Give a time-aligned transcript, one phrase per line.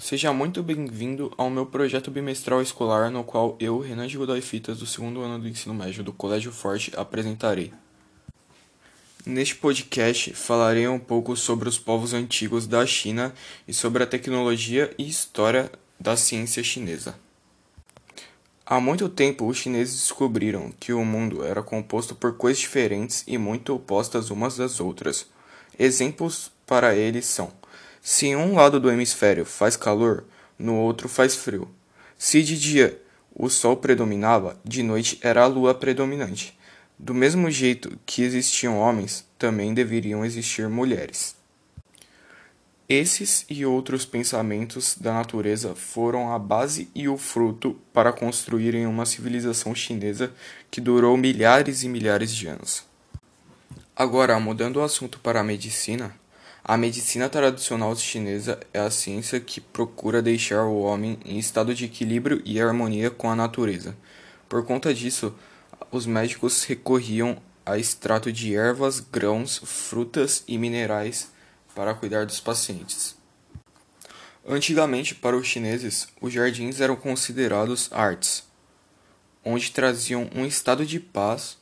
[0.00, 4.78] Seja muito bem-vindo ao meu projeto bimestral escolar, no qual eu, Renan de Godoy Fitas,
[4.78, 7.70] do segundo ano do ensino médio do Colégio Forte, apresentarei.
[9.26, 13.34] Neste podcast, falarei um pouco sobre os povos antigos da China
[13.68, 15.70] e sobre a tecnologia e história
[16.00, 17.14] da ciência chinesa.
[18.64, 23.36] Há muito tempo, os chineses descobriram que o mundo era composto por coisas diferentes e
[23.36, 25.26] muito opostas umas das outras.
[25.78, 27.52] Exemplos para eles são
[28.02, 30.24] se em um lado do hemisfério faz calor,
[30.58, 31.68] no outro faz frio.
[32.18, 33.00] Se de dia
[33.34, 36.58] o sol predominava, de noite era a lua predominante.
[36.98, 41.34] Do mesmo jeito que existiam homens, também deveriam existir mulheres.
[42.88, 49.06] Esses e outros pensamentos da natureza foram a base e o fruto para construírem uma
[49.06, 50.32] civilização chinesa
[50.70, 52.82] que durou milhares e milhares de anos.
[53.94, 56.12] Agora, mudando o assunto para a medicina,
[56.62, 61.86] a medicina tradicional chinesa é a ciência que procura deixar o homem em estado de
[61.86, 63.96] equilíbrio e harmonia com a natureza.
[64.48, 65.34] Por conta disso,
[65.90, 71.30] os médicos recorriam a extrato de ervas, grãos, frutas e minerais
[71.74, 73.16] para cuidar dos pacientes.
[74.46, 78.44] Antigamente, para os chineses, os jardins eram considerados artes,
[79.44, 81.56] onde traziam um estado de paz,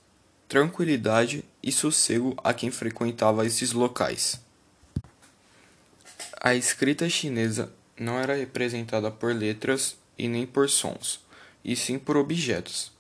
[0.49, 4.48] tranquilidade e sossego a quem frequentava esses locais.
[6.41, 11.19] A escrita chinesa não era representada por letras e nem por sons,
[11.65, 12.93] e sim por objetos.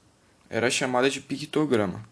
[0.51, 2.05] Era chamada de pictograma.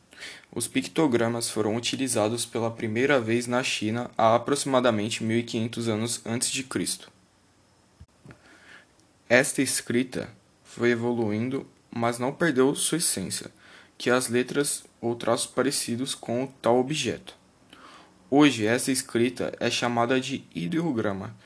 [0.55, 6.63] Os pictogramas foram utilizados pela primeira vez na China há aproximadamente 1500 anos antes de
[6.63, 7.11] Cristo.
[9.29, 10.31] Esta escrita
[10.63, 13.51] foi evoluindo, mas não perdeu sua essência,
[13.99, 17.35] que as letras ou traços parecidos com o tal objeto.
[18.29, 21.37] Hoje, essa escrita é chamada de ideograma,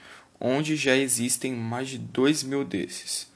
[0.40, 3.30] onde já existem mais de dois mil desses.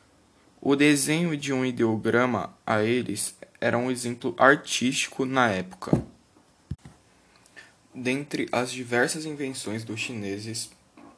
[0.63, 6.03] O desenho de um ideograma a eles era um exemplo artístico na época.
[7.95, 10.71] Dentre as diversas invenções dos chineses,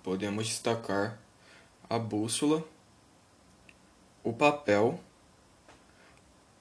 [0.02, 1.16] podemos destacar
[1.88, 2.66] a bússola,
[4.24, 4.98] o papel,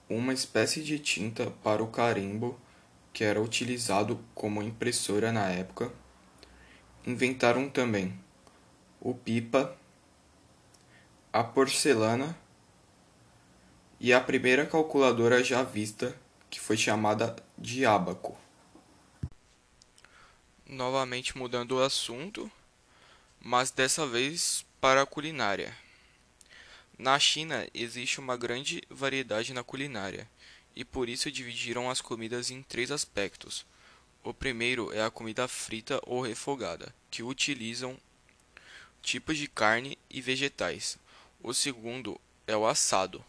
[0.08, 2.56] uma espécie de tinta para o carimbo
[3.16, 5.90] que era utilizado como impressora na época,
[7.08, 8.14] inventaram também
[9.00, 9.74] o pipa,
[11.32, 12.38] a porcelana
[14.02, 16.14] e a primeira calculadora já vista,
[16.50, 18.38] que foi chamada de ábaco.
[20.68, 22.52] Novamente mudando o assunto,
[23.40, 25.74] mas dessa vez para a culinária.
[27.00, 30.30] Na China existe uma grande variedade na culinária
[30.76, 33.66] e por isso dividiram as comidas em três aspectos.
[34.24, 37.98] O primeiro é a comida frita ou refogada, que utilizam
[39.02, 40.98] tipos de carne e vegetais.
[41.42, 43.24] O segundo é o assado,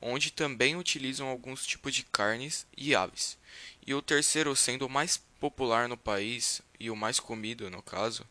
[0.00, 3.38] onde também utilizam alguns tipos de carnes e aves.
[3.86, 8.26] E o terceiro, sendo o mais popular no país e o mais comido no caso,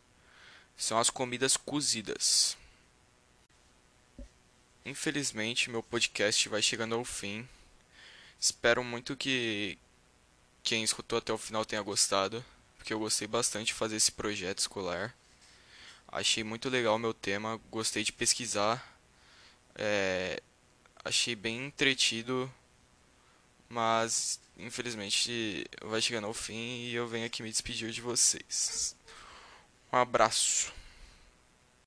[0.76, 2.56] são as comidas cozidas.
[4.84, 7.46] Infelizmente, meu podcast vai chegando ao fim.
[8.40, 9.76] Espero muito que
[10.62, 12.42] quem escutou até o final tenha gostado,
[12.78, 15.14] porque eu gostei bastante de fazer esse projeto escolar.
[16.08, 18.82] Achei muito legal o meu tema, gostei de pesquisar,
[19.74, 20.42] é,
[21.04, 22.50] achei bem entretido,
[23.68, 28.96] mas infelizmente vai chegando ao fim e eu venho aqui me despedir de vocês.
[29.92, 30.79] Um abraço.